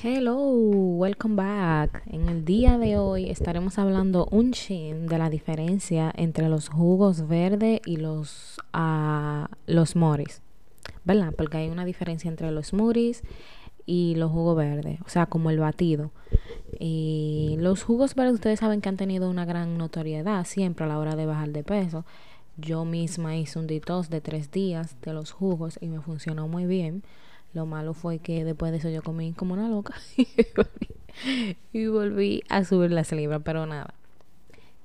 [0.00, 2.04] Hello, welcome back.
[2.06, 7.26] En el día de hoy estaremos hablando un chin de la diferencia entre los jugos
[7.26, 10.40] verdes y los, uh, los moris.
[11.02, 11.34] ¿Verdad?
[11.36, 13.24] Porque hay una diferencia entre los moris
[13.86, 16.12] y los jugos verdes, o sea, como el batido.
[16.78, 21.00] Y los jugos verdes ustedes saben que han tenido una gran notoriedad siempre a la
[21.00, 22.04] hora de bajar de peso.
[22.56, 26.66] Yo misma hice un detox de tres días de los jugos y me funcionó muy
[26.66, 27.02] bien.
[27.54, 29.94] Lo malo fue que después de eso yo comí como una loca
[31.72, 33.94] y volví a subir las libras, pero nada.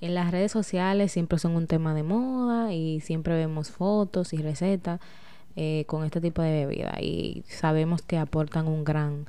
[0.00, 4.38] En las redes sociales siempre son un tema de moda y siempre vemos fotos y
[4.38, 5.00] recetas
[5.56, 9.26] eh, con este tipo de bebida y sabemos que aportan un gran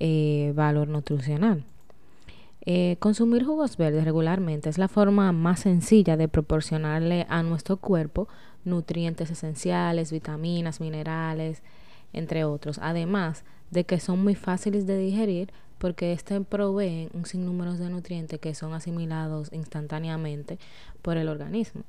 [0.00, 1.64] eh, valor nutricional.
[2.70, 8.28] Eh, consumir jugos verdes regularmente es la forma más sencilla de proporcionarle a nuestro cuerpo
[8.64, 11.62] nutrientes esenciales, vitaminas, minerales,
[12.12, 12.78] entre otros.
[12.82, 18.40] Además de que son muy fáciles de digerir porque este proveen un sinnúmero de nutrientes
[18.40, 20.58] que son asimilados instantáneamente
[21.02, 21.82] por el organismo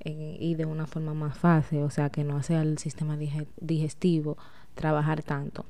[0.00, 3.16] eh, y de una forma más fácil, o sea que no hace al sistema
[3.60, 4.36] digestivo
[4.74, 5.64] trabajar tanto.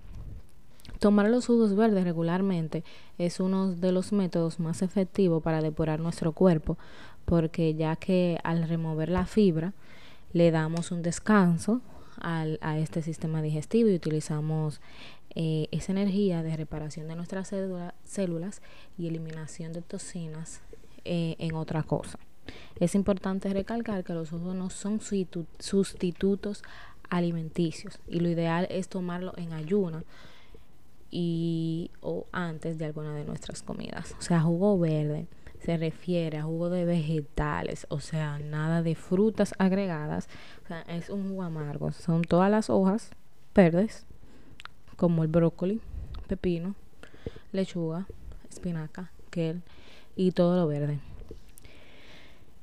[0.98, 2.84] Tomar los jugos verdes regularmente
[3.19, 6.78] es uno de los métodos más efectivos para depurar nuestro cuerpo,
[7.25, 9.73] porque ya que al remover la fibra
[10.33, 11.81] le damos un descanso
[12.20, 14.81] al, a este sistema digestivo y utilizamos
[15.34, 17.53] eh, esa energía de reparación de nuestras
[18.05, 18.62] células
[18.97, 20.62] y eliminación de toxinas
[21.05, 22.19] eh, en otra cosa.
[22.81, 26.62] Es importante recalcar que los jugos no son sustitutos
[27.11, 30.05] alimenticios y lo ideal es tomarlo en ayuna
[31.11, 34.14] y o antes de alguna de nuestras comidas.
[34.19, 35.27] O sea, jugo verde
[35.67, 40.28] se refiere a jugo de vegetales, o sea, nada de frutas agregadas.
[40.64, 41.91] O sea, es un jugo amargo.
[41.91, 43.11] Son todas las hojas
[43.53, 44.06] verdes,
[44.94, 45.81] como el brócoli,
[46.28, 46.77] pepino,
[47.50, 48.06] lechuga,
[48.48, 49.62] espinaca, kel
[50.14, 51.00] y todo lo verde.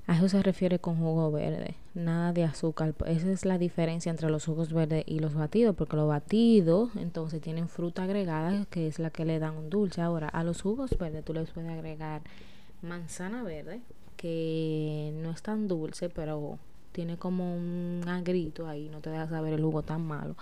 [0.07, 2.95] A eso se refiere con jugo verde, nada de azúcar.
[3.05, 7.42] Esa es la diferencia entre los jugos verdes y los batidos, porque los batidos entonces
[7.42, 9.99] tienen fruta agregada, que es la que le dan un dulce.
[9.99, 12.21] Ahora, a los jugos verdes tú les puedes agregar
[12.83, 13.82] manzana verde,
[14.17, 16.60] que no es tan dulce, pero
[16.92, 20.36] tiene como un agrito ahí, no te deja saber el jugo tan malo,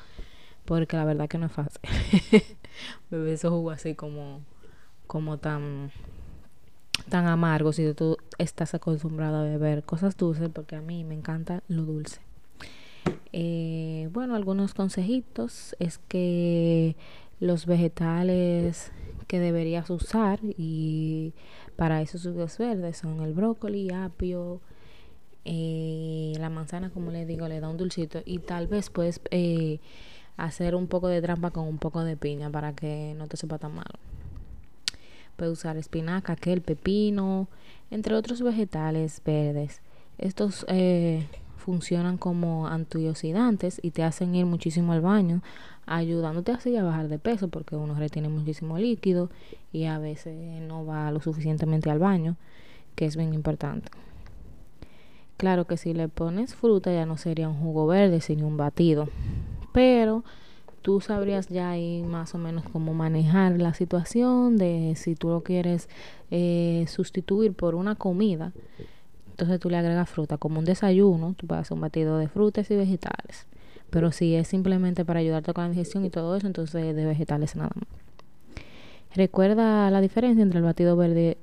[0.65, 1.81] porque la verdad que no es fácil
[3.09, 4.41] beber esos jugos así como,
[5.07, 5.91] como tan
[7.09, 11.63] tan amargo si tú estás acostumbrado a beber cosas dulces, porque a mí me encanta
[11.67, 12.21] lo dulce.
[13.33, 16.95] Eh, bueno, algunos consejitos es que
[17.39, 18.91] los vegetales
[19.31, 21.33] que deberías usar y
[21.77, 24.59] para esos jugos verdes son el brócoli, apio,
[25.45, 29.79] eh, la manzana, como le digo, le da un dulcito y tal vez puedes eh,
[30.35, 33.57] hacer un poco de trampa con un poco de piña para que no te sepa
[33.57, 33.99] tan malo.
[35.37, 37.47] Puedes usar espinaca, aquel pepino,
[37.89, 39.81] entre otros vegetales verdes.
[40.17, 41.25] Estos eh,
[41.61, 45.41] funcionan como antioxidantes y te hacen ir muchísimo al baño,
[45.85, 49.29] ayudándote así a bajar de peso porque uno retiene muchísimo líquido
[49.71, 52.35] y a veces no va lo suficientemente al baño,
[52.95, 53.89] que es bien importante.
[55.37, 59.07] Claro que si le pones fruta ya no sería un jugo verde, sino un batido.
[59.71, 60.23] Pero
[60.81, 65.41] tú sabrías ya ahí más o menos cómo manejar la situación de si tú lo
[65.41, 65.89] quieres
[66.31, 68.51] eh, sustituir por una comida.
[69.41, 72.69] Entonces tú le agregas fruta como un desayuno, tú puedes hacer un batido de frutas
[72.69, 73.47] y vegetales.
[73.89, 77.55] Pero si es simplemente para ayudarte con la digestión y todo eso, entonces de vegetales
[77.55, 77.87] nada más.
[79.15, 81.39] Recuerda la diferencia entre el batido verde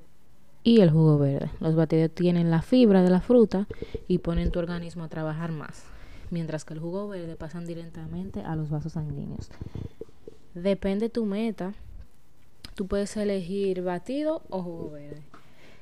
[0.62, 1.50] y el jugo verde.
[1.58, 3.66] Los batidos tienen la fibra de la fruta
[4.06, 5.82] y ponen tu organismo a trabajar más
[6.30, 9.50] mientras que el jugo verde pasan directamente a los vasos sanguíneos.
[10.54, 11.74] Depende tu meta,
[12.76, 15.22] tú puedes elegir batido o jugo verde.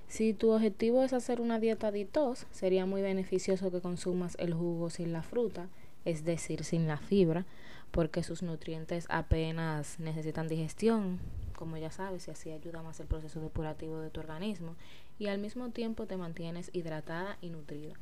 [0.09, 4.89] Si tu objetivo es hacer una dieta detox, sería muy beneficioso que consumas el jugo
[4.91, 5.69] sin la fruta,
[6.05, 7.44] es decir, sin la fibra,
[7.91, 11.19] porque sus nutrientes apenas necesitan digestión,
[11.56, 14.76] como ya sabes, y así ayuda más el proceso depurativo de tu organismo
[15.19, 17.94] y al mismo tiempo te mantienes hidratada y nutrida.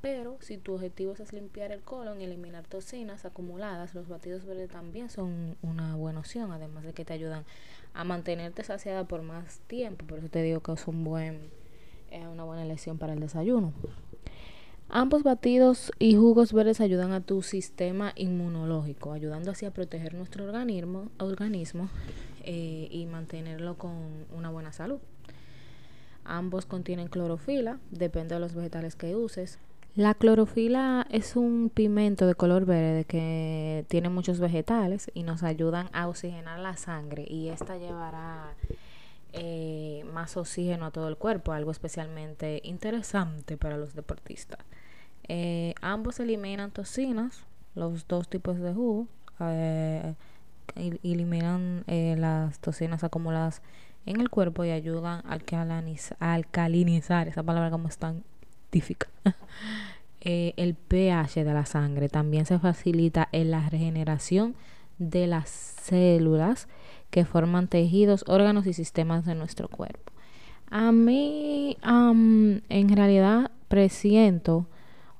[0.00, 4.70] Pero si tu objetivo es limpiar el colon y eliminar toxinas acumuladas, los batidos verdes
[4.70, 7.44] también son una buena opción, además de que te ayudan
[7.94, 10.06] a mantenerte saciada por más tiempo.
[10.06, 11.50] Por eso te digo que es un buen,
[12.30, 13.72] una buena elección para el desayuno.
[14.88, 20.44] Ambos batidos y jugos verdes ayudan a tu sistema inmunológico, ayudando así a proteger nuestro
[20.44, 21.88] organismo, organismo
[22.44, 25.00] eh, y mantenerlo con una buena salud.
[26.24, 29.58] Ambos contienen clorofila, depende de los vegetales que uses.
[29.96, 35.88] La clorofila es un pigmento de color verde que tiene muchos vegetales y nos ayudan
[35.94, 38.52] a oxigenar la sangre y esta llevará
[39.32, 44.58] eh, más oxígeno a todo el cuerpo, algo especialmente interesante para los deportistas.
[45.28, 49.08] Eh, ambos eliminan toxinas, los dos tipos de jugo,
[49.40, 50.14] eh,
[51.04, 53.62] eliminan las toxinas acumuladas
[54.04, 57.96] en el cuerpo y ayudan a alcalinizar, esa palabra como es
[60.20, 62.08] eh, el pH de la sangre.
[62.08, 64.54] También se facilita en la regeneración
[64.98, 66.68] de las células
[67.10, 70.12] que forman tejidos, órganos y sistemas de nuestro cuerpo.
[70.70, 74.66] A mí, en realidad, presiento,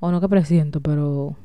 [0.00, 1.37] o no que presiento, pero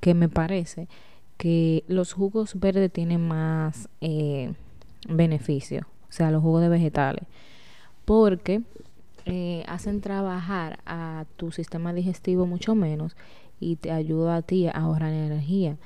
[0.00, 0.88] que me parece
[1.36, 4.54] que los jugos verdes tienen más eh,
[5.08, 7.24] beneficio, o sea, los jugos de vegetales,
[8.04, 8.62] porque
[9.26, 13.16] eh, hacen trabajar a tu sistema digestivo mucho menos
[13.58, 15.76] y te ayuda a ti a ahorrar energía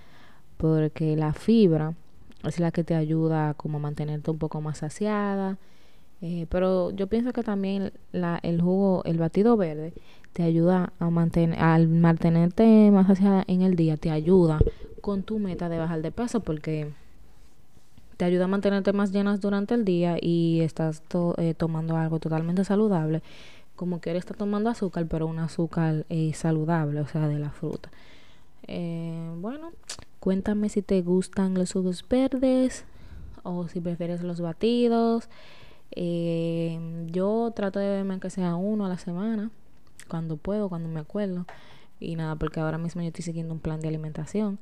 [0.58, 1.94] porque la fibra
[2.44, 5.56] es la que te ayuda como a mantenerte un poco más saciada
[6.20, 9.94] eh, pero yo pienso que también la, el jugo el batido verde
[10.34, 14.58] te ayuda a mantener al mantenerte más saciada en el día te ayuda
[15.00, 16.92] con tu meta de bajar de peso porque
[18.20, 21.02] te ayuda a mantenerte más llenas durante el día y estás
[21.38, 23.22] eh, tomando algo totalmente saludable,
[23.76, 27.48] como que él está tomando azúcar, pero un azúcar eh, saludable, o sea, de la
[27.48, 27.90] fruta.
[28.66, 29.72] Eh, bueno,
[30.18, 32.84] cuéntame si te gustan los jugos verdes
[33.42, 35.30] o si prefieres los batidos.
[35.96, 39.50] yo trato de beberme que sea uno a la semana,
[40.08, 41.46] cuando puedo, cuando me acuerdo.
[41.98, 44.58] Y nada, porque ahora mismo yo estoy siguiendo un plan de alimentación.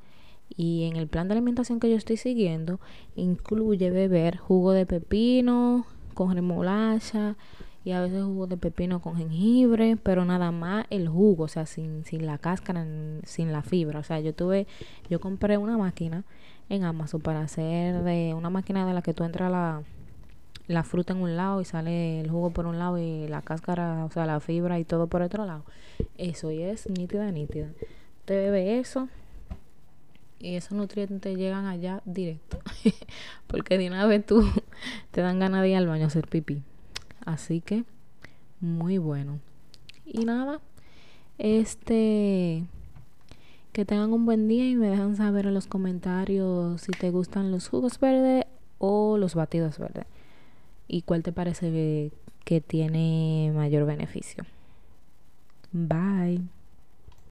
[0.55, 2.79] Y en el plan de alimentación que yo estoy siguiendo
[3.15, 7.37] incluye beber jugo de pepino con remolacha
[7.85, 11.65] y a veces jugo de pepino con jengibre, pero nada más el jugo, o sea,
[11.65, 12.85] sin, sin la cáscara,
[13.23, 13.99] sin la fibra.
[13.99, 14.67] O sea, yo tuve,
[15.09, 16.23] yo compré una máquina
[16.67, 19.81] en Amazon para hacer de una máquina de la que tú entras la,
[20.67, 24.05] la fruta en un lado y sale el jugo por un lado y la cáscara,
[24.05, 25.63] o sea, la fibra y todo por otro lado.
[26.17, 27.69] Eso y es nítida, nítida.
[28.25, 29.09] Te bebe eso
[30.39, 32.59] y esos nutrientes llegan allá directo.
[33.47, 34.47] Porque de una vez tú
[35.11, 36.63] te dan ganas de ir al baño a hacer pipí.
[37.25, 37.83] Así que,
[38.59, 39.39] muy bueno.
[40.05, 40.61] Y nada,
[41.37, 42.65] este.
[43.71, 47.51] Que tengan un buen día y me dejan saber en los comentarios si te gustan
[47.51, 48.45] los jugos verdes
[48.79, 50.05] o los batidos verdes.
[50.87, 52.11] Y cuál te parece
[52.45, 54.43] que tiene mayor beneficio.
[55.71, 56.58] Bye.